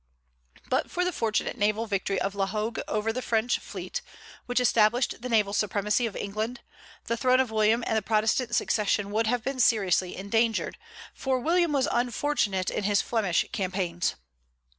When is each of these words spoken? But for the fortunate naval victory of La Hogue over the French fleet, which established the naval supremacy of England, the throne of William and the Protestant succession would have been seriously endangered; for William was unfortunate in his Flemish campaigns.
But 0.67 0.89
for 0.89 1.05
the 1.05 1.11
fortunate 1.11 1.59
naval 1.59 1.85
victory 1.85 2.19
of 2.19 2.33
La 2.33 2.47
Hogue 2.47 2.79
over 2.87 3.13
the 3.13 3.21
French 3.21 3.59
fleet, 3.59 4.01
which 4.47 4.59
established 4.59 5.21
the 5.21 5.29
naval 5.29 5.53
supremacy 5.53 6.07
of 6.07 6.15
England, 6.15 6.61
the 7.05 7.15
throne 7.15 7.39
of 7.39 7.51
William 7.51 7.83
and 7.85 7.95
the 7.95 8.01
Protestant 8.01 8.55
succession 8.55 9.11
would 9.11 9.27
have 9.27 9.43
been 9.43 9.59
seriously 9.59 10.15
endangered; 10.17 10.79
for 11.13 11.39
William 11.39 11.71
was 11.71 11.87
unfortunate 11.91 12.71
in 12.71 12.85
his 12.85 12.99
Flemish 13.03 13.45
campaigns. 13.51 14.15